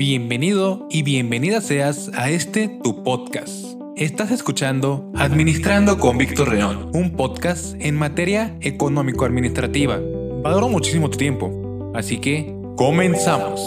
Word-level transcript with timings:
Bienvenido 0.00 0.86
y 0.88 1.02
bienvenida 1.02 1.60
seas 1.60 2.10
a 2.14 2.30
este 2.30 2.68
tu 2.82 3.04
podcast. 3.04 3.78
Estás 3.96 4.30
escuchando 4.30 5.12
Administrando 5.14 5.98
con 5.98 6.16
Víctor 6.16 6.54
León, 6.54 6.90
un 6.94 7.18
podcast 7.18 7.74
en 7.78 7.96
materia 7.96 8.56
económico-administrativa. 8.62 10.00
Valoro 10.42 10.70
muchísimo 10.70 11.10
tu 11.10 11.18
tiempo, 11.18 11.92
así 11.94 12.18
que 12.18 12.50
comenzamos. 12.78 13.60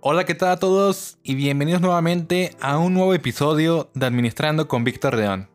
Hola, 0.00 0.24
¿qué 0.24 0.34
tal 0.34 0.48
a 0.48 0.56
todos? 0.56 1.18
Y 1.22 1.36
bienvenidos 1.36 1.80
nuevamente 1.80 2.50
a 2.60 2.78
un 2.78 2.94
nuevo 2.94 3.14
episodio 3.14 3.92
de 3.94 4.06
Administrando 4.06 4.66
con 4.66 4.82
Víctor 4.82 5.16
León. 5.16 5.50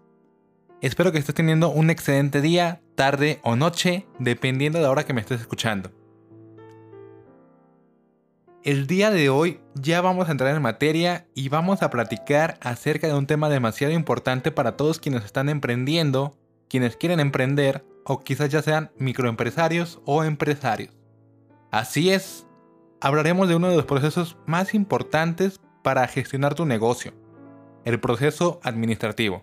Espero 0.79 1.11
que 1.11 1.19
estés 1.19 1.35
teniendo 1.35 1.69
un 1.69 1.89
excelente 1.89 2.41
día, 2.41 2.81
tarde 3.01 3.39
o 3.41 3.55
noche, 3.55 4.05
dependiendo 4.19 4.77
de 4.77 4.83
la 4.83 4.91
hora 4.91 5.05
que 5.05 5.13
me 5.13 5.21
estés 5.21 5.41
escuchando. 5.41 5.89
El 8.63 8.85
día 8.85 9.09
de 9.09 9.27
hoy 9.31 9.59
ya 9.73 10.01
vamos 10.01 10.29
a 10.29 10.31
entrar 10.33 10.55
en 10.55 10.61
materia 10.61 11.25
y 11.33 11.49
vamos 11.49 11.81
a 11.81 11.89
platicar 11.89 12.59
acerca 12.61 13.07
de 13.07 13.15
un 13.15 13.25
tema 13.25 13.49
demasiado 13.49 13.91
importante 13.91 14.51
para 14.51 14.77
todos 14.77 14.99
quienes 14.99 15.25
están 15.25 15.49
emprendiendo, 15.49 16.37
quienes 16.69 16.95
quieren 16.95 17.19
emprender 17.19 17.83
o 18.05 18.19
quizás 18.19 18.49
ya 18.49 18.61
sean 18.61 18.91
microempresarios 18.99 19.99
o 20.05 20.23
empresarios. 20.23 20.93
Así 21.71 22.11
es, 22.11 22.45
hablaremos 22.99 23.49
de 23.49 23.55
uno 23.55 23.71
de 23.71 23.77
los 23.77 23.85
procesos 23.85 24.37
más 24.45 24.75
importantes 24.75 25.59
para 25.81 26.07
gestionar 26.07 26.53
tu 26.53 26.67
negocio, 26.67 27.13
el 27.83 27.99
proceso 27.99 28.59
administrativo. 28.61 29.41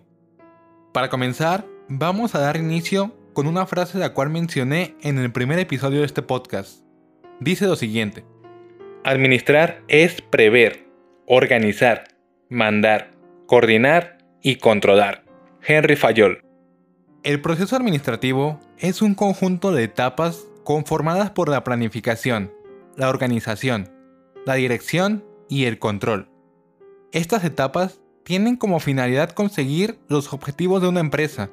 Para 0.93 1.09
comenzar, 1.09 1.65
vamos 1.89 2.35
a 2.35 2.39
dar 2.39 2.55
inicio 2.55 3.18
con 3.33 3.47
una 3.47 3.65
frase 3.65 3.97
la 3.97 4.13
cual 4.13 4.29
mencioné 4.29 4.95
en 5.01 5.17
el 5.17 5.31
primer 5.31 5.59
episodio 5.59 5.99
de 5.99 6.05
este 6.05 6.21
podcast. 6.21 6.83
Dice 7.39 7.65
lo 7.65 7.75
siguiente. 7.75 8.25
Administrar 9.03 9.81
es 9.87 10.21
prever, 10.21 10.85
organizar, 11.25 12.05
mandar, 12.49 13.11
coordinar 13.45 14.17
y 14.41 14.55
controlar. 14.57 15.23
Henry 15.65 15.95
Fayol. 15.95 16.43
El 17.23 17.41
proceso 17.41 17.75
administrativo 17.75 18.59
es 18.77 19.01
un 19.01 19.13
conjunto 19.13 19.71
de 19.71 19.83
etapas 19.83 20.45
conformadas 20.63 21.31
por 21.31 21.49
la 21.49 21.63
planificación, 21.63 22.53
la 22.95 23.09
organización, 23.09 23.91
la 24.45 24.55
dirección 24.55 25.25
y 25.49 25.65
el 25.65 25.79
control. 25.79 26.29
Estas 27.11 27.43
etapas 27.43 28.01
tienen 28.23 28.55
como 28.55 28.79
finalidad 28.79 29.31
conseguir 29.31 29.99
los 30.07 30.31
objetivos 30.33 30.81
de 30.81 30.87
una 30.87 30.99
empresa 30.99 31.49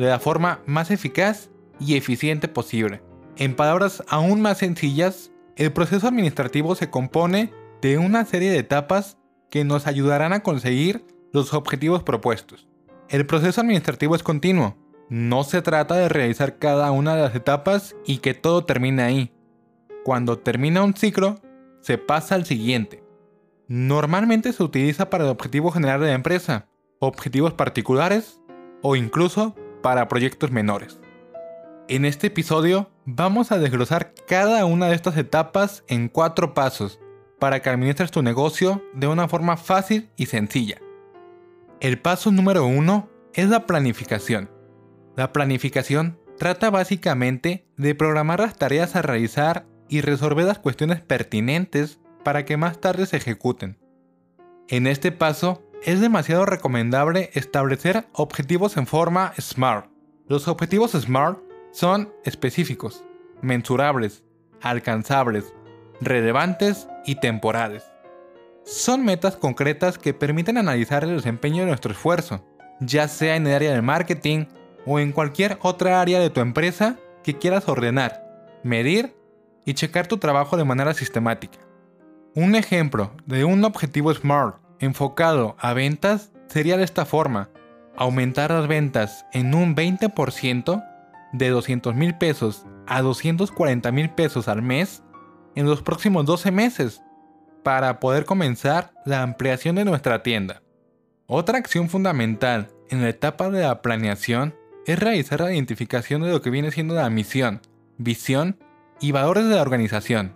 de 0.00 0.08
la 0.08 0.18
forma 0.18 0.60
más 0.66 0.90
eficaz 0.90 1.50
y 1.78 1.96
eficiente 1.96 2.48
posible. 2.48 3.02
En 3.36 3.54
palabras 3.54 4.02
aún 4.08 4.40
más 4.40 4.58
sencillas, 4.58 5.30
el 5.56 5.72
proceso 5.72 6.08
administrativo 6.08 6.74
se 6.74 6.90
compone 6.90 7.52
de 7.82 7.98
una 7.98 8.24
serie 8.24 8.50
de 8.50 8.58
etapas 8.58 9.18
que 9.50 9.64
nos 9.64 9.86
ayudarán 9.86 10.32
a 10.32 10.42
conseguir 10.42 11.04
los 11.32 11.54
objetivos 11.54 12.02
propuestos. 12.02 12.68
El 13.08 13.26
proceso 13.26 13.60
administrativo 13.60 14.14
es 14.14 14.22
continuo. 14.22 14.76
No 15.08 15.42
se 15.42 15.62
trata 15.62 15.96
de 15.96 16.08
realizar 16.08 16.58
cada 16.58 16.90
una 16.92 17.16
de 17.16 17.22
las 17.22 17.34
etapas 17.34 17.96
y 18.06 18.18
que 18.18 18.34
todo 18.34 18.64
termine 18.64 19.02
ahí. 19.02 19.32
Cuando 20.04 20.38
termina 20.38 20.82
un 20.82 20.94
ciclo, 20.94 21.40
se 21.80 21.98
pasa 21.98 22.36
al 22.36 22.46
siguiente. 22.46 23.02
Normalmente 23.68 24.52
se 24.52 24.62
utiliza 24.62 25.10
para 25.10 25.24
el 25.24 25.30
objetivo 25.30 25.70
general 25.70 26.00
de 26.00 26.08
la 26.08 26.14
empresa, 26.14 26.68
objetivos 27.00 27.52
particulares 27.54 28.40
o 28.82 28.96
incluso 28.96 29.54
para 29.82 30.08
proyectos 30.08 30.50
menores. 30.50 31.00
En 31.88 32.04
este 32.04 32.28
episodio 32.28 32.90
vamos 33.04 33.50
a 33.50 33.58
desglosar 33.58 34.14
cada 34.28 34.64
una 34.64 34.88
de 34.88 34.94
estas 34.94 35.16
etapas 35.16 35.84
en 35.88 36.08
cuatro 36.08 36.54
pasos 36.54 37.00
para 37.40 37.60
que 37.60 37.70
administres 37.70 38.10
tu 38.10 38.22
negocio 38.22 38.84
de 38.94 39.08
una 39.08 39.26
forma 39.26 39.56
fácil 39.56 40.10
y 40.16 40.26
sencilla. 40.26 40.78
El 41.80 41.98
paso 41.98 42.30
número 42.30 42.66
uno 42.66 43.08
es 43.34 43.48
la 43.48 43.66
planificación. 43.66 44.50
La 45.16 45.32
planificación 45.32 46.20
trata 46.38 46.70
básicamente 46.70 47.66
de 47.76 47.94
programar 47.94 48.40
las 48.40 48.56
tareas 48.56 48.94
a 48.94 49.02
realizar 49.02 49.66
y 49.88 50.02
resolver 50.02 50.44
las 50.44 50.58
cuestiones 50.58 51.00
pertinentes 51.00 51.98
para 52.22 52.44
que 52.44 52.56
más 52.56 52.80
tarde 52.80 53.06
se 53.06 53.16
ejecuten. 53.16 53.78
En 54.68 54.86
este 54.86 55.10
paso, 55.10 55.62
es 55.82 56.00
demasiado 56.00 56.44
recomendable 56.44 57.30
establecer 57.34 58.06
objetivos 58.12 58.76
en 58.76 58.86
forma 58.86 59.32
SMART. 59.40 59.86
Los 60.28 60.46
objetivos 60.46 60.92
SMART 60.92 61.38
son 61.72 62.12
específicos, 62.24 63.04
mensurables, 63.40 64.22
alcanzables, 64.60 65.54
relevantes 66.00 66.88
y 67.06 67.16
temporales. 67.16 67.84
Son 68.64 69.04
metas 69.04 69.36
concretas 69.36 69.96
que 69.96 70.12
permiten 70.12 70.58
analizar 70.58 71.02
el 71.04 71.16
desempeño 71.16 71.62
de 71.62 71.68
nuestro 71.68 71.92
esfuerzo, 71.92 72.44
ya 72.80 73.08
sea 73.08 73.36
en 73.36 73.46
el 73.46 73.54
área 73.54 73.72
de 73.72 73.82
marketing 73.82 74.46
o 74.86 75.00
en 75.00 75.12
cualquier 75.12 75.58
otra 75.62 76.00
área 76.00 76.20
de 76.20 76.30
tu 76.30 76.40
empresa 76.40 76.96
que 77.22 77.38
quieras 77.38 77.68
ordenar, 77.68 78.22
medir 78.62 79.14
y 79.64 79.74
checar 79.74 80.06
tu 80.06 80.18
trabajo 80.18 80.56
de 80.56 80.64
manera 80.64 80.92
sistemática. 80.92 81.58
Un 82.34 82.54
ejemplo 82.54 83.12
de 83.26 83.44
un 83.44 83.64
objetivo 83.64 84.12
SMART 84.12 84.56
enfocado 84.80 85.56
a 85.58 85.72
ventas 85.72 86.32
sería 86.48 86.76
de 86.76 86.84
esta 86.84 87.04
forma. 87.04 87.50
Aumentar 87.96 88.50
las 88.50 88.66
ventas 88.66 89.26
en 89.32 89.54
un 89.54 89.76
20% 89.76 90.84
de 91.32 91.48
200 91.48 91.94
mil 91.94 92.16
pesos 92.16 92.66
a 92.86 93.02
240 93.02 93.92
mil 93.92 94.10
pesos 94.10 94.48
al 94.48 94.62
mes 94.62 95.02
en 95.54 95.66
los 95.66 95.82
próximos 95.82 96.26
12 96.26 96.50
meses 96.50 97.02
para 97.62 98.00
poder 98.00 98.24
comenzar 98.24 98.92
la 99.04 99.22
ampliación 99.22 99.76
de 99.76 99.84
nuestra 99.84 100.22
tienda. 100.22 100.62
Otra 101.26 101.58
acción 101.58 101.88
fundamental 101.88 102.70
en 102.88 103.02
la 103.02 103.10
etapa 103.10 103.50
de 103.50 103.62
la 103.62 103.82
planeación 103.82 104.56
es 104.86 104.98
realizar 104.98 105.40
la 105.40 105.52
identificación 105.52 106.22
de 106.22 106.30
lo 106.30 106.42
que 106.42 106.50
viene 106.50 106.70
siendo 106.70 106.94
la 106.94 107.10
misión, 107.10 107.60
visión 107.98 108.58
y 109.00 109.12
valores 109.12 109.46
de 109.48 109.54
la 109.54 109.62
organización, 109.62 110.34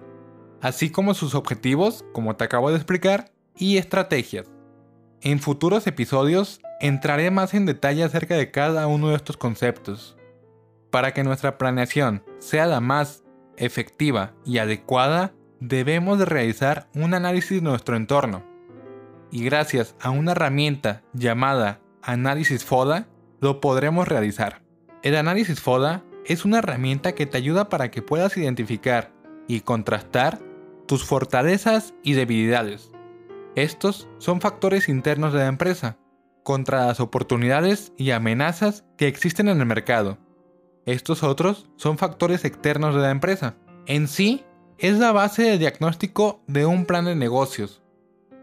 así 0.60 0.90
como 0.90 1.14
sus 1.14 1.34
objetivos, 1.34 2.04
como 2.12 2.36
te 2.36 2.44
acabo 2.44 2.70
de 2.70 2.76
explicar, 2.76 3.33
y 3.56 3.78
estrategias. 3.78 4.46
En 5.20 5.40
futuros 5.40 5.86
episodios 5.86 6.60
entraré 6.80 7.30
más 7.30 7.54
en 7.54 7.66
detalle 7.66 8.04
acerca 8.04 8.36
de 8.36 8.50
cada 8.50 8.86
uno 8.86 9.08
de 9.08 9.16
estos 9.16 9.36
conceptos. 9.36 10.16
Para 10.90 11.14
que 11.14 11.24
nuestra 11.24 11.58
planeación 11.58 12.22
sea 12.38 12.66
la 12.66 12.80
más 12.80 13.24
efectiva 13.56 14.34
y 14.44 14.58
adecuada, 14.58 15.32
debemos 15.60 16.18
de 16.18 16.26
realizar 16.26 16.88
un 16.94 17.14
análisis 17.14 17.62
de 17.62 17.68
nuestro 17.68 17.96
entorno. 17.96 18.44
Y 19.30 19.44
gracias 19.44 19.96
a 20.00 20.10
una 20.10 20.32
herramienta 20.32 21.02
llamada 21.12 21.80
Análisis 22.02 22.64
FODA, 22.64 23.08
lo 23.40 23.60
podremos 23.60 24.06
realizar. 24.06 24.62
El 25.02 25.16
análisis 25.16 25.60
FODA 25.60 26.04
es 26.26 26.44
una 26.44 26.58
herramienta 26.58 27.14
que 27.14 27.26
te 27.26 27.38
ayuda 27.38 27.68
para 27.68 27.90
que 27.90 28.02
puedas 28.02 28.36
identificar 28.36 29.12
y 29.48 29.60
contrastar 29.60 30.38
tus 30.86 31.04
fortalezas 31.04 31.94
y 32.02 32.12
debilidades. 32.12 32.93
Estos 33.56 34.08
son 34.18 34.40
factores 34.40 34.88
internos 34.88 35.32
de 35.32 35.40
la 35.40 35.46
empresa, 35.46 35.96
contra 36.42 36.86
las 36.86 37.00
oportunidades 37.00 37.92
y 37.96 38.10
amenazas 38.10 38.84
que 38.96 39.06
existen 39.06 39.48
en 39.48 39.60
el 39.60 39.66
mercado. 39.66 40.18
Estos 40.86 41.22
otros 41.22 41.68
son 41.76 41.96
factores 41.96 42.44
externos 42.44 42.94
de 42.94 43.00
la 43.00 43.10
empresa. 43.10 43.56
En 43.86 44.08
sí, 44.08 44.44
es 44.78 44.98
la 44.98 45.12
base 45.12 45.42
de 45.42 45.58
diagnóstico 45.58 46.42
de 46.46 46.66
un 46.66 46.84
plan 46.84 47.04
de 47.04 47.14
negocios, 47.14 47.82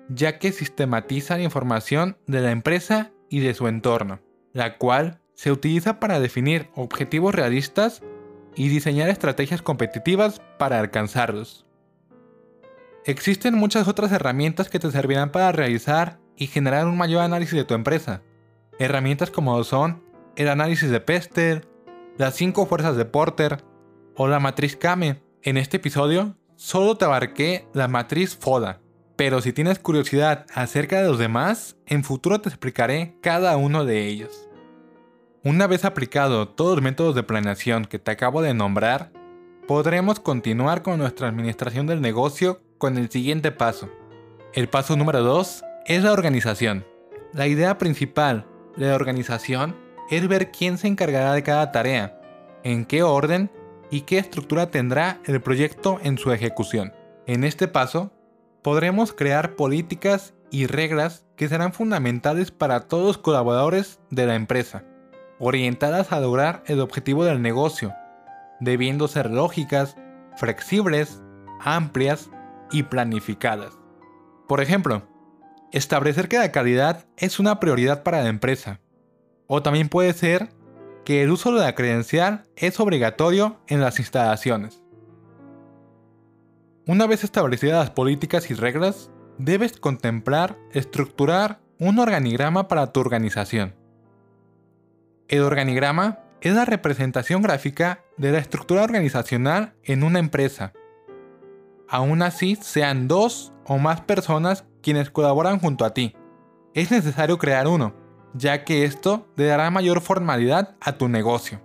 ya 0.08 0.40
que 0.40 0.52
sistematiza 0.52 1.38
la 1.38 1.44
información 1.44 2.18
de 2.26 2.42
la 2.42 2.52
empresa 2.52 3.12
y 3.30 3.40
de 3.40 3.54
su 3.54 3.68
entorno, 3.68 4.22
la 4.54 4.78
cual 4.78 5.19
se 5.34 5.52
utiliza 5.52 6.00
para 6.00 6.19
definir 6.19 6.69
objetivos 6.74 7.36
realistas 7.36 8.02
y 8.56 8.69
diseñar 8.69 9.10
estrategias 9.10 9.62
competitivas 9.62 10.42
para 10.57 10.80
alcanzarlos. 10.80 11.66
Existen 13.06 13.56
muchas 13.56 13.88
otras 13.88 14.12
herramientas 14.12 14.69
que 14.69 14.77
te 14.77 14.92
servirán 14.92 15.31
para 15.31 15.51
realizar 15.51 16.19
y 16.38 16.45
generar 16.45 16.86
un 16.86 16.98
mayor 16.98 17.24
análisis 17.24 17.56
de 17.56 17.63
tu 17.63 17.74
empresa. 17.74 18.21
Herramientas 18.77 19.31
como 19.31 19.63
son 19.63 20.03
el 20.36 20.48
análisis 20.50 20.92
de 20.92 21.00
Pester, 21.00 21.68
las 22.18 22.36
5 22.36 22.68
fuerzas 22.68 22.95
de 22.95 23.06
Porter 23.06 23.63
o 24.15 24.27
la 24.27 24.39
matriz 24.39 24.75
Kame. 24.75 25.24
En 25.42 25.57
este 25.57 25.77
episodio 25.77 26.38
solo 26.56 26.95
te 26.95 27.06
abarqué 27.06 27.68
la 27.74 27.88
matriz 27.88 28.38
FODA, 28.38 28.81
pero 29.15 29.42
si 29.42 29.51
tienes 29.51 29.80
curiosidad 29.80 30.45
acerca 30.54 31.01
de 31.01 31.07
los 31.07 31.18
demás, 31.18 31.77
en 31.88 32.04
futuro 32.04 32.39
te 32.39 32.50
explicaré 32.50 33.18
cada 33.21 33.57
uno 33.57 33.83
de 33.83 34.06
ellos. 34.06 34.47
Una 35.44 35.65
vez 35.65 35.86
aplicado 35.86 36.50
todos 36.50 36.75
los 36.75 36.83
métodos 36.83 37.15
de 37.15 37.24
planeación 37.24 37.86
que 37.86 37.97
te 37.97 38.12
acabo 38.12 38.44
de 38.44 38.54
nombrar, 38.54 39.12
podremos 39.68 40.19
continuar 40.19 40.83
con 40.83 41.00
nuestra 41.00 41.27
administración 41.27 41.88
del 41.88 42.00
negocio 42.00 42.62
con 42.81 42.98
el 42.98 43.12
siguiente 43.12 43.51
paso. 43.51 43.89
El 44.54 44.68
paso 44.68 44.98
número 44.98 45.22
2 45.22 45.63
es 45.86 46.04
la 46.04 46.13
organización. 46.13 46.83
La 47.31 47.45
idea 47.45 47.78
principal 47.78 48.48
de 48.75 48.88
la 48.88 48.95
organización 48.95 49.78
es 50.10 50.28
ver 50.28 50.50
quién 50.50 50.80
se 50.80 50.88
encargará 50.88 51.33
de 51.33 51.44
cada 51.44 51.72
tarea, 51.72 52.19
en 52.63 52.86
qué 52.86 53.04
orden 53.04 53.51
y 53.92 54.01
qué 54.01 54.18
estructura 54.18 54.72
tendrá 54.72 55.19
el 55.25 55.39
proyecto 55.42 56.00
en 56.01 56.18
su 56.18 56.31
ejecución. 56.31 56.92
En 57.28 57.44
este 57.44 57.68
paso, 57.68 58.12
podremos 58.63 59.13
crear 59.13 59.56
políticas 59.56 60.33
y 60.50 60.66
reglas 60.66 61.24
que 61.36 61.48
serán 61.48 61.74
fundamentales 61.74 62.50
para 62.50 62.88
todos 62.88 63.06
los 63.06 63.18
colaboradores 63.19 64.00
de 64.10 64.25
la 64.25 64.33
empresa, 64.33 64.86
orientadas 65.38 66.12
a 66.12 66.19
lograr 66.19 66.63
el 66.66 66.80
objetivo 66.80 67.25
del 67.25 67.44
negocio, 67.44 67.94
debiendo 68.60 69.07
ser 69.07 69.30
lógicas, 69.30 69.98
flexibles, 70.36 71.22
amplias 71.60 72.31
y 72.71 72.83
planificadas. 72.83 73.77
Por 74.47 74.62
ejemplo, 74.62 75.03
establecer 75.71 76.27
que 76.27 76.38
la 76.38 76.51
calidad 76.51 77.06
es 77.18 77.39
una 77.39 77.59
prioridad 77.59 78.03
para 78.03 78.21
la 78.21 78.29
empresa. 78.29 78.79
O 79.47 79.62
también 79.62 79.89
puede 79.89 80.13
ser 80.13 80.50
que 81.06 81.23
el 81.23 81.31
uso 81.31 81.53
de 81.53 81.62
la 81.62 81.75
credencial 81.75 82.44
es 82.56 82.79
obligatorio 82.79 83.59
en 83.68 83.81
las 83.81 84.00
instalaciones. 84.00 84.81
Una 86.88 87.07
vez 87.07 87.23
establecidas 87.23 87.79
las 87.79 87.91
políticas 87.91 88.50
y 88.50 88.53
reglas, 88.53 89.12
debes 89.38 89.77
contemplar 89.77 90.57
estructurar 90.71 91.59
un 91.79 92.00
organigrama 92.00 92.68
para 92.68 92.91
tu 92.91 93.00
organización. 93.00 93.75
El 95.27 95.41
organigrama 95.44 96.19
es 96.41 96.53
la 96.53 96.65
representación 96.65 97.41
gráfica 97.41 98.03
de 98.18 98.31
la 98.31 98.39
estructura 98.39 98.83
organizacional 98.83 99.73
en 99.83 100.03
una 100.03 100.19
empresa. 100.19 100.73
Aún 101.92 102.22
así, 102.22 102.56
sean 102.56 103.10
dos 103.10 103.52
o 103.66 103.78
más 103.78 104.00
personas 104.00 104.64
quienes 104.82 105.12
colaboran 105.12 105.60
junto 105.60 105.84
a 105.84 105.94
ti. 105.94 106.16
Es 106.74 106.90
necesario 106.90 107.38
crear 107.38 107.68
uno, 107.68 107.94
ya 108.34 108.64
que 108.64 108.86
esto 108.86 109.28
le 109.36 109.44
dará 109.44 109.70
mayor 109.72 110.00
formalidad 110.00 110.78
a 110.80 110.94
tu 110.94 111.10
negocio. 111.10 111.60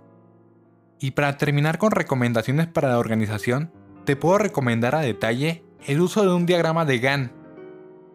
Y 0.99 1.11
para 1.11 1.37
terminar 1.37 1.77
con 1.77 1.91
recomendaciones 1.91 2.67
para 2.67 2.89
la 2.89 2.99
organización, 2.99 3.71
te 4.03 4.17
puedo 4.17 4.37
recomendar 4.37 4.95
a 4.95 4.99
detalle 4.99 5.63
el 5.85 6.01
uso 6.01 6.23
de 6.23 6.33
un 6.33 6.45
diagrama 6.45 6.83
de 6.83 6.99
GAN 6.99 7.31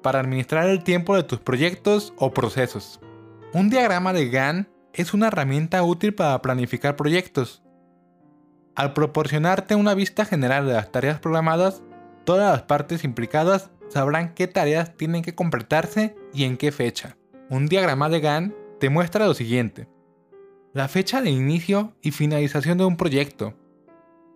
para 0.03 0.21
administrar 0.21 0.69
el 0.69 0.85
tiempo 0.85 1.17
de 1.17 1.23
tus 1.23 1.41
proyectos 1.41 2.13
o 2.19 2.35
procesos. 2.35 3.01
Un 3.55 3.71
diagrama 3.71 4.13
de 4.13 4.29
GAN 4.29 4.69
es 4.93 5.15
una 5.15 5.29
herramienta 5.29 5.83
útil 5.83 6.15
para 6.15 6.43
planificar 6.43 6.95
proyectos. 6.95 7.63
Al 8.75 8.93
proporcionarte 8.93 9.77
una 9.77 9.95
vista 9.95 10.27
general 10.27 10.67
de 10.67 10.75
las 10.75 10.93
tareas 10.93 11.19
programadas, 11.19 11.83
todas 12.25 12.53
las 12.53 12.63
partes 12.63 13.05
implicadas 13.05 13.71
sabrán 13.89 14.35
qué 14.35 14.49
tareas 14.49 14.97
tienen 14.97 15.23
que 15.23 15.35
completarse 15.35 16.17
y 16.33 16.45
en 16.45 16.57
qué 16.57 16.73
fecha. 16.73 17.17
Un 17.51 17.67
diagrama 17.67 18.09
de 18.09 18.21
GAN 18.21 18.55
te 18.81 18.89
muestra 18.91 19.27
lo 19.27 19.35
siguiente. 19.35 19.89
La 20.73 20.89
fecha 20.89 21.21
de 21.21 21.31
inicio 21.31 21.95
y 22.01 22.13
finalización 22.13 22.79
de 22.79 22.85
un 22.85 22.97
proyecto, 22.97 23.55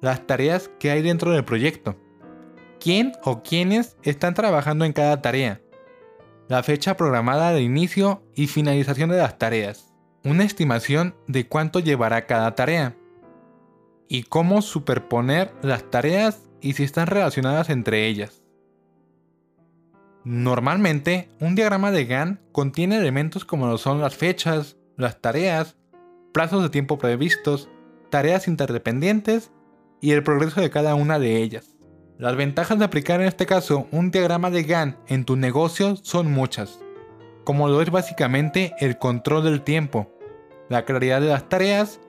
las 0.02 0.26
tareas 0.26 0.70
que 0.78 0.90
hay 0.90 1.00
dentro 1.00 1.30
del 1.30 1.44
proyecto, 1.44 1.96
quién 2.78 3.12
o 3.24 3.42
quiénes 3.42 3.96
están 4.02 4.34
trabajando 4.34 4.84
en 4.84 4.92
cada 4.92 5.22
tarea, 5.22 5.62
la 6.48 6.62
fecha 6.62 6.96
programada 6.96 7.52
de 7.52 7.62
inicio 7.62 8.22
y 8.34 8.46
finalización 8.46 9.10
de 9.10 9.16
las 9.16 9.38
tareas, 9.38 9.94
una 10.24 10.44
estimación 10.44 11.14
de 11.26 11.48
cuánto 11.48 11.80
llevará 11.80 12.26
cada 12.26 12.54
tarea, 12.54 12.94
y 14.08 14.24
cómo 14.24 14.62
superponer 14.62 15.52
las 15.62 15.90
tareas 15.90 16.45
y 16.60 16.74
si 16.74 16.84
están 16.84 17.06
relacionadas 17.06 17.70
entre 17.70 18.06
ellas. 18.06 18.42
Normalmente, 20.24 21.28
un 21.40 21.54
diagrama 21.54 21.92
de 21.92 22.04
GAN 22.04 22.40
contiene 22.50 22.96
elementos 22.96 23.44
como 23.44 23.68
lo 23.68 23.78
son 23.78 24.00
las 24.00 24.16
fechas, 24.16 24.76
las 24.96 25.20
tareas, 25.20 25.76
plazos 26.32 26.62
de 26.62 26.70
tiempo 26.70 26.98
previstos, 26.98 27.68
tareas 28.10 28.48
interdependientes 28.48 29.52
y 30.00 30.10
el 30.10 30.22
progreso 30.22 30.60
de 30.60 30.70
cada 30.70 30.94
una 30.94 31.18
de 31.18 31.42
ellas. 31.42 31.76
Las 32.18 32.34
ventajas 32.34 32.78
de 32.78 32.84
aplicar 32.84 33.20
en 33.20 33.28
este 33.28 33.46
caso 33.46 33.86
un 33.92 34.10
diagrama 34.10 34.50
de 34.50 34.64
GAN 34.64 34.98
en 35.06 35.24
tu 35.24 35.36
negocio 35.36 35.96
son 35.96 36.32
muchas, 36.32 36.80
como 37.44 37.68
lo 37.68 37.80
es 37.80 37.90
básicamente 37.90 38.74
el 38.80 38.98
control 38.98 39.44
del 39.44 39.62
tiempo, 39.62 40.10
la 40.68 40.84
claridad 40.84 41.20
de 41.20 41.28
las 41.28 41.48
tareas 41.48 42.00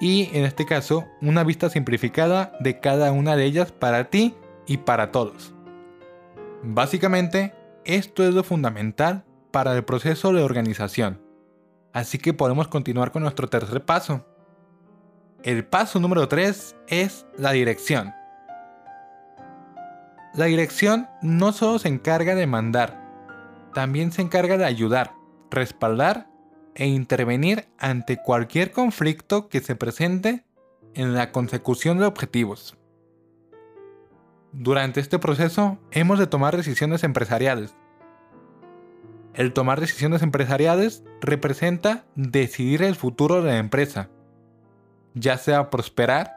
y 0.00 0.30
en 0.36 0.44
este 0.44 0.66
caso 0.66 1.06
una 1.22 1.44
vista 1.44 1.70
simplificada 1.70 2.52
de 2.60 2.80
cada 2.80 3.12
una 3.12 3.36
de 3.36 3.44
ellas 3.44 3.72
para 3.72 4.10
ti 4.10 4.34
y 4.66 4.78
para 4.78 5.10
todos. 5.12 5.54
Básicamente, 6.62 7.54
esto 7.84 8.26
es 8.26 8.34
lo 8.34 8.42
fundamental 8.42 9.24
para 9.50 9.74
el 9.74 9.84
proceso 9.84 10.32
de 10.32 10.42
organización. 10.42 11.20
Así 11.92 12.18
que 12.18 12.34
podemos 12.34 12.68
continuar 12.68 13.12
con 13.12 13.22
nuestro 13.22 13.48
tercer 13.48 13.84
paso, 13.84 14.24
el 15.42 15.64
paso 15.64 16.00
número 16.00 16.26
3 16.26 16.74
es 16.88 17.24
la 17.38 17.52
dirección. 17.52 18.12
La 20.34 20.46
dirección 20.46 21.08
no 21.22 21.52
solo 21.52 21.78
se 21.78 21.86
encarga 21.86 22.34
de 22.34 22.48
mandar, 22.48 23.00
también 23.72 24.10
se 24.10 24.22
encarga 24.22 24.56
de 24.56 24.64
ayudar, 24.64 25.12
respaldar 25.50 26.26
e 26.76 26.86
intervenir 26.86 27.68
ante 27.78 28.22
cualquier 28.22 28.70
conflicto 28.70 29.48
que 29.48 29.60
se 29.60 29.74
presente 29.74 30.44
en 30.94 31.14
la 31.14 31.32
consecución 31.32 31.98
de 31.98 32.06
objetivos. 32.06 32.76
Durante 34.52 35.00
este 35.00 35.18
proceso 35.18 35.78
hemos 35.90 36.18
de 36.18 36.26
tomar 36.26 36.56
decisiones 36.56 37.02
empresariales. 37.04 37.74
El 39.34 39.52
tomar 39.52 39.80
decisiones 39.80 40.22
empresariales 40.22 41.04
representa 41.20 42.06
decidir 42.14 42.82
el 42.82 42.94
futuro 42.94 43.42
de 43.42 43.50
la 43.50 43.58
empresa, 43.58 44.08
ya 45.14 45.36
sea 45.36 45.68
prosperar 45.68 46.32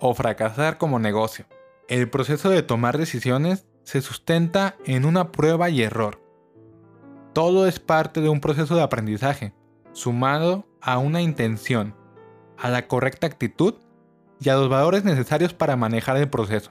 o 0.00 0.14
fracasar 0.14 0.78
como 0.78 0.98
negocio. 0.98 1.44
El 1.88 2.08
proceso 2.08 2.48
de 2.48 2.62
tomar 2.62 2.96
decisiones 2.96 3.66
se 3.82 4.00
sustenta 4.00 4.76
en 4.86 5.04
una 5.04 5.32
prueba 5.32 5.68
y 5.70 5.82
error. 5.82 6.22
Todo 7.34 7.66
es 7.66 7.80
parte 7.80 8.20
de 8.20 8.28
un 8.28 8.40
proceso 8.40 8.76
de 8.76 8.82
aprendizaje, 8.82 9.52
sumado 9.98 10.64
a 10.80 10.98
una 10.98 11.22
intención, 11.22 11.94
a 12.56 12.70
la 12.70 12.86
correcta 12.86 13.26
actitud 13.26 13.74
y 14.40 14.48
a 14.48 14.54
los 14.54 14.68
valores 14.68 15.04
necesarios 15.04 15.52
para 15.54 15.76
manejar 15.76 16.16
el 16.16 16.30
proceso. 16.30 16.70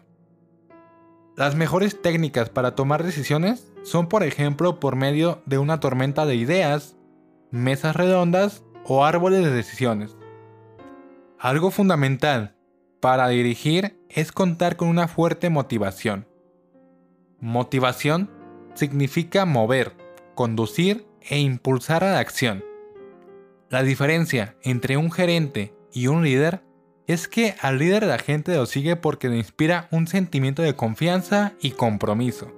Las 1.35 1.53
mejores 1.55 2.01
técnicas 2.01 2.49
para 2.49 2.73
tomar 2.73 3.03
decisiones 3.03 3.71
son 3.83 4.07
por 4.07 4.23
ejemplo 4.23 4.79
por 4.79 4.95
medio 4.95 5.41
de 5.45 5.57
una 5.57 5.81
tormenta 5.81 6.25
de 6.25 6.35
ideas, 6.35 6.95
mesas 7.51 7.97
redondas 7.97 8.63
o 8.85 9.03
árboles 9.05 9.43
de 9.43 9.51
decisiones. 9.51 10.15
Algo 11.37 11.69
fundamental 11.69 12.55
para 13.01 13.27
dirigir 13.27 13.99
es 14.09 14.31
contar 14.31 14.77
con 14.77 14.87
una 14.87 15.09
fuerte 15.09 15.49
motivación. 15.49 16.27
Motivación 17.41 18.31
significa 18.73 19.45
mover, 19.45 19.95
conducir 20.33 21.05
e 21.21 21.39
impulsar 21.39 22.05
a 22.05 22.13
la 22.13 22.19
acción. 22.19 22.63
La 23.69 23.83
diferencia 23.83 24.55
entre 24.63 24.97
un 24.97 25.11
gerente 25.11 25.73
y 25.91 26.07
un 26.07 26.23
líder 26.23 26.63
es 27.05 27.27
que 27.27 27.55
al 27.61 27.79
líder 27.79 28.05
la 28.05 28.17
gente 28.17 28.55
lo 28.55 28.65
sigue 28.65 28.95
porque 28.95 29.29
le 29.29 29.37
inspira 29.37 29.87
un 29.91 30.07
sentimiento 30.07 30.61
de 30.61 30.75
confianza 30.75 31.53
y 31.61 31.71
compromiso, 31.71 32.53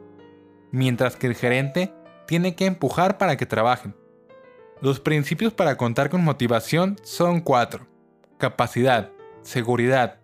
mientras 0.72 1.16
que 1.16 1.28
el 1.28 1.36
gerente 1.36 1.94
tiene 2.28 2.56
que 2.56 2.66
empujar 2.66 3.18
para 3.18 3.38
que 3.38 3.46
trabajen. 3.46 3.96
Los 4.82 5.00
principios 5.00 5.54
para 5.54 5.78
contar 5.78 6.10
con 6.10 6.24
motivación 6.24 6.98
son 7.04 7.42
cuatro 7.42 7.88
capacidad, 8.40 9.12
seguridad, 9.42 10.22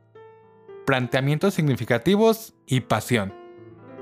planteamientos 0.86 1.54
significativos 1.54 2.56
y 2.65 2.80
pasión. 2.80 3.34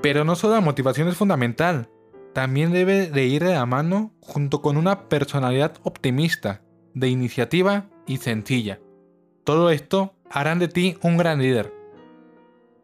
Pero 0.00 0.24
no 0.24 0.36
solo 0.36 0.54
la 0.54 0.60
motivación 0.60 1.08
es 1.08 1.16
fundamental, 1.16 1.90
también 2.32 2.72
debe 2.72 3.08
de 3.08 3.26
ir 3.26 3.44
de 3.44 3.54
la 3.54 3.66
mano 3.66 4.14
junto 4.20 4.62
con 4.62 4.76
una 4.76 5.08
personalidad 5.08 5.74
optimista, 5.82 6.62
de 6.94 7.08
iniciativa 7.08 7.86
y 8.06 8.18
sencilla. 8.18 8.80
Todo 9.44 9.70
esto 9.70 10.14
harán 10.30 10.58
de 10.58 10.68
ti 10.68 10.96
un 11.02 11.16
gran 11.16 11.40
líder. 11.40 11.72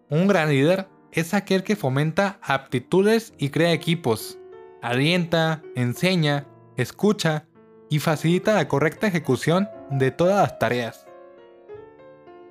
Un 0.09 0.27
gran 0.27 0.51
líder 0.51 0.89
es 1.13 1.35
aquel 1.35 1.63
que 1.63 1.77
fomenta 1.77 2.39
aptitudes 2.43 3.33
y 3.39 3.51
crea 3.51 3.73
equipos, 3.73 4.39
alienta, 4.83 5.63
enseña, 5.75 6.47
escucha 6.77 7.47
y 7.89 7.99
facilita 7.99 8.55
la 8.55 8.69
correcta 8.69 9.07
ejecución 9.07 9.69
de 9.91 10.11
todas 10.11 10.37
las 10.37 10.59
tareas. 10.59 11.07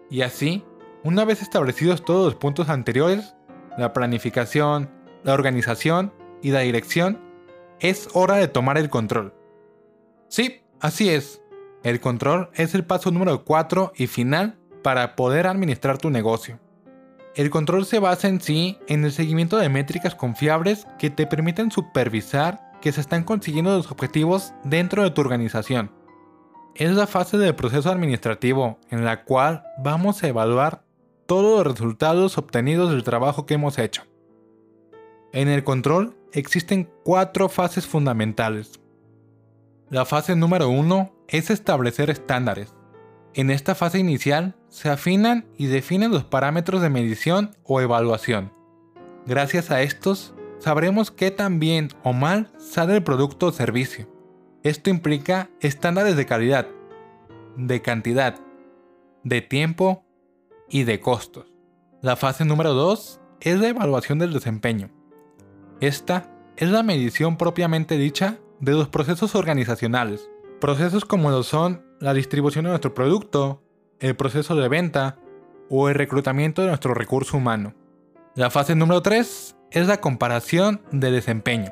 Y 0.09 0.21
así, 0.21 0.63
una 1.03 1.23
vez 1.23 1.41
establecidos 1.41 2.03
todos 2.03 2.25
los 2.25 2.35
puntos 2.35 2.69
anteriores, 2.69 3.35
la 3.77 3.93
planificación, 3.93 4.89
la 5.23 5.33
organización 5.33 6.13
y 6.41 6.51
la 6.51 6.59
dirección, 6.59 7.21
es 7.79 8.09
hora 8.13 8.35
de 8.35 8.47
tomar 8.47 8.77
el 8.77 8.89
control. 8.89 9.33
Sí, 10.27 10.61
así 10.79 11.09
es. 11.09 11.41
El 11.83 11.99
control 11.99 12.49
es 12.53 12.75
el 12.75 12.85
paso 12.85 13.11
número 13.11 13.43
4 13.45 13.93
y 13.95 14.07
final 14.07 14.57
para 14.83 15.15
poder 15.15 15.47
administrar 15.47 15.97
tu 15.97 16.09
negocio. 16.09 16.59
El 17.35 17.49
control 17.49 17.85
se 17.85 17.99
basa 17.99 18.27
en 18.27 18.41
sí 18.41 18.77
en 18.87 19.05
el 19.05 19.11
seguimiento 19.11 19.57
de 19.57 19.69
métricas 19.69 20.15
confiables 20.15 20.87
que 20.97 21.09
te 21.09 21.27
permiten 21.27 21.71
supervisar 21.71 22.71
que 22.81 22.91
se 22.91 23.01
están 23.01 23.23
consiguiendo 23.23 23.75
los 23.75 23.91
objetivos 23.91 24.53
dentro 24.63 25.03
de 25.03 25.11
tu 25.11 25.21
organización 25.21 25.91
es 26.79 26.91
la 26.91 27.07
fase 27.07 27.37
del 27.37 27.55
proceso 27.55 27.89
administrativo 27.89 28.79
en 28.89 29.03
la 29.03 29.25
cual 29.25 29.63
vamos 29.77 30.23
a 30.23 30.29
evaluar 30.29 30.85
todos 31.25 31.57
los 31.57 31.73
resultados 31.73 32.37
obtenidos 32.37 32.91
del 32.91 33.03
trabajo 33.03 33.45
que 33.45 33.55
hemos 33.55 33.77
hecho. 33.77 34.03
En 35.33 35.49
el 35.49 35.65
control 35.65 36.15
existen 36.31 36.89
cuatro 37.03 37.49
fases 37.49 37.85
fundamentales. 37.85 38.79
La 39.89 40.05
fase 40.05 40.37
número 40.37 40.69
uno 40.69 41.11
es 41.29 41.49
establecer 41.49 42.09
estándares. 42.09 42.73
En 43.33 43.51
esta 43.51 43.75
fase 43.75 43.99
inicial 43.99 44.55
se 44.67 44.89
afinan 44.89 45.47
y 45.57 45.67
definen 45.67 46.11
los 46.11 46.23
parámetros 46.23 46.81
de 46.81 46.89
medición 46.89 47.55
o 47.63 47.79
evaluación. 47.81 48.51
Gracias 49.25 49.69
a 49.69 49.81
estos, 49.81 50.33
sabremos 50.57 51.11
qué 51.11 51.31
tan 51.31 51.59
bien 51.59 51.89
o 52.03 52.13
mal 52.13 52.51
sale 52.57 52.95
el 52.95 53.03
producto 53.03 53.47
o 53.47 53.51
servicio. 53.51 54.07
Esto 54.63 54.89
implica 54.89 55.49
estándares 55.61 56.17
de 56.17 56.25
calidad, 56.25 56.67
de 57.55 57.81
cantidad, 57.81 58.39
de 59.23 59.41
tiempo 59.41 60.03
y 60.67 60.83
de 60.83 60.99
costos. 60.99 61.53
La 62.01 62.15
fase 62.15 62.45
número 62.45 62.73
2 62.73 63.21
es 63.41 63.59
la 63.59 63.67
evaluación 63.67 64.19
del 64.19 64.33
desempeño. 64.33 64.89
Esta 65.79 66.31
es 66.57 66.69
la 66.69 66.83
medición 66.83 67.37
propiamente 67.37 67.97
dicha 67.97 68.39
de 68.59 68.73
los 68.73 68.89
procesos 68.89 69.35
organizacionales. 69.35 70.29
Procesos 70.59 71.05
como 71.05 71.31
lo 71.31 71.43
son 71.43 71.85
la 72.01 72.13
distribución 72.13 72.65
de 72.65 72.71
nuestro 72.71 72.93
producto, 72.93 73.63
el 74.01 74.17
proceso 74.17 74.55
de 74.55 74.67
venta 74.67 75.17
o 75.69 75.87
el 75.87 75.95
reclutamiento 75.95 76.61
de 76.61 76.67
nuestro 76.67 76.93
recurso 76.93 77.37
humano. 77.37 77.75
La 78.35 78.49
fase 78.49 78.75
número 78.75 79.01
3 79.01 79.55
es 79.71 79.87
la 79.87 80.01
comparación 80.01 80.81
de 80.91 81.11
desempeño. 81.11 81.71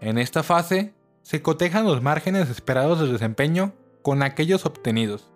En 0.00 0.16
esta 0.16 0.42
fase 0.42 0.94
se 1.20 1.42
cotejan 1.42 1.84
los 1.84 2.02
márgenes 2.02 2.48
esperados 2.48 3.00
de 3.00 3.12
desempeño 3.12 3.74
con 4.00 4.22
aquellos 4.22 4.64
obtenidos. 4.64 5.30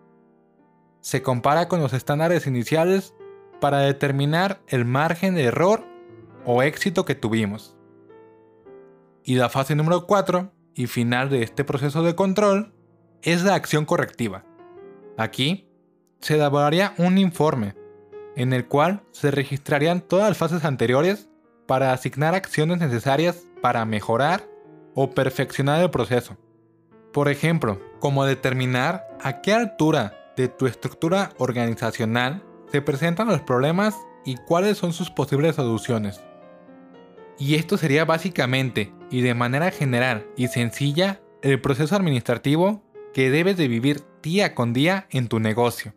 Se 1.00 1.20
compara 1.20 1.68
con 1.68 1.80
los 1.80 1.92
estándares 1.92 2.46
iniciales 2.46 3.14
para 3.60 3.80
determinar 3.80 4.62
el 4.68 4.86
margen 4.86 5.34
de 5.34 5.44
error 5.44 5.84
o 6.46 6.62
éxito 6.62 7.04
que 7.04 7.14
tuvimos. 7.14 7.76
Y 9.22 9.34
la 9.34 9.50
fase 9.50 9.74
número 9.74 10.06
4 10.06 10.50
y 10.74 10.86
final 10.86 11.30
de 11.30 11.42
este 11.42 11.64
proceso 11.64 12.02
de 12.02 12.14
control 12.14 12.72
es 13.22 13.42
la 13.42 13.54
acción 13.54 13.84
correctiva. 13.84 14.44
Aquí 15.16 15.68
se 16.20 16.34
elaboraría 16.34 16.94
un 16.98 17.18
informe 17.18 17.74
en 18.36 18.52
el 18.52 18.66
cual 18.66 19.02
se 19.10 19.30
registrarían 19.30 20.00
todas 20.00 20.28
las 20.28 20.38
fases 20.38 20.64
anteriores 20.64 21.28
para 21.66 21.92
asignar 21.92 22.34
acciones 22.34 22.78
necesarias 22.78 23.44
para 23.60 23.84
mejorar 23.84 24.48
o 24.94 25.10
perfeccionar 25.10 25.82
el 25.82 25.90
proceso. 25.90 26.36
Por 27.12 27.28
ejemplo, 27.28 27.80
como 27.98 28.24
determinar 28.24 29.06
a 29.22 29.40
qué 29.40 29.52
altura 29.52 30.32
de 30.36 30.48
tu 30.48 30.66
estructura 30.66 31.30
organizacional 31.38 32.42
se 32.70 32.82
presentan 32.82 33.28
los 33.28 33.42
problemas 33.42 33.96
y 34.24 34.36
cuáles 34.36 34.78
son 34.78 34.92
sus 34.92 35.10
posibles 35.10 35.56
soluciones. 35.56 36.22
Y 37.40 37.54
esto 37.54 37.78
sería 37.78 38.04
básicamente 38.04 38.92
y 39.10 39.22
de 39.22 39.34
manera 39.34 39.70
general 39.70 40.26
y 40.36 40.48
sencilla 40.48 41.22
el 41.42 41.58
proceso 41.60 41.96
administrativo 41.96 42.84
que 43.14 43.30
debes 43.30 43.56
de 43.56 43.66
vivir 43.66 44.04
día 44.22 44.54
con 44.54 44.74
día 44.74 45.06
en 45.10 45.26
tu 45.26 45.40
negocio. 45.40 45.94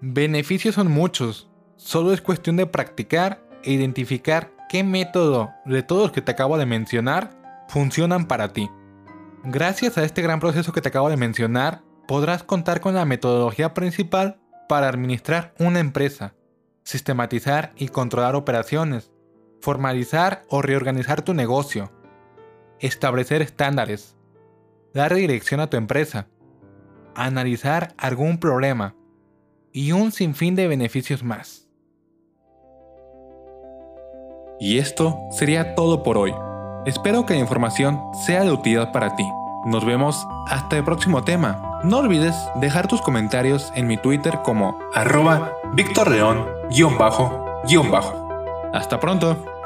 Beneficios 0.00 0.74
son 0.74 0.90
muchos, 0.90 1.48
solo 1.76 2.12
es 2.12 2.20
cuestión 2.20 2.56
de 2.56 2.66
practicar 2.66 3.40
e 3.62 3.72
identificar 3.72 4.52
qué 4.68 4.82
método 4.82 5.50
de 5.64 5.84
todos 5.84 6.02
los 6.02 6.12
que 6.12 6.22
te 6.22 6.32
acabo 6.32 6.58
de 6.58 6.66
mencionar 6.66 7.30
funcionan 7.68 8.26
para 8.26 8.52
ti. 8.52 8.68
Gracias 9.44 9.96
a 9.96 10.04
este 10.04 10.22
gran 10.22 10.40
proceso 10.40 10.72
que 10.72 10.80
te 10.80 10.88
acabo 10.88 11.08
de 11.08 11.16
mencionar, 11.16 11.82
podrás 12.08 12.42
contar 12.42 12.80
con 12.80 12.94
la 12.94 13.04
metodología 13.04 13.74
principal 13.74 14.40
para 14.68 14.88
administrar 14.88 15.54
una 15.60 15.78
empresa, 15.78 16.34
sistematizar 16.82 17.72
y 17.76 17.88
controlar 17.88 18.34
operaciones, 18.34 19.12
formalizar 19.60 20.44
o 20.48 20.62
reorganizar 20.62 21.22
tu 21.22 21.34
negocio, 21.34 21.90
establecer 22.80 23.42
estándares, 23.42 24.16
dar 24.94 25.14
dirección 25.14 25.60
a 25.60 25.68
tu 25.68 25.76
empresa, 25.76 26.28
analizar 27.14 27.94
algún 27.96 28.38
problema 28.38 28.94
y 29.72 29.92
un 29.92 30.12
sinfín 30.12 30.54
de 30.54 30.68
beneficios 30.68 31.22
más. 31.22 31.68
Y 34.60 34.78
esto 34.78 35.18
sería 35.30 35.74
todo 35.74 36.02
por 36.02 36.18
hoy. 36.18 36.34
Espero 36.84 37.26
que 37.26 37.34
la 37.34 37.40
información 37.40 38.00
sea 38.26 38.42
de 38.42 38.50
utilidad 38.50 38.92
para 38.92 39.14
ti. 39.14 39.28
Nos 39.64 39.84
vemos 39.84 40.26
hasta 40.46 40.76
el 40.76 40.84
próximo 40.84 41.22
tema. 41.22 41.80
No 41.84 41.98
olvides 41.98 42.34
dejar 42.56 42.88
tus 42.88 43.02
comentarios 43.02 43.72
en 43.76 43.86
mi 43.86 43.96
Twitter 43.96 44.40
como 44.42 44.78
arroba 44.94 45.52
Víctor 45.74 46.10
León 46.10 46.46
bajo 46.98 48.27
Hasta 48.72 49.00
pronto. 49.00 49.57